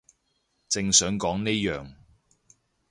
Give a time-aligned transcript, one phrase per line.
[0.67, 1.93] 正想講呢樣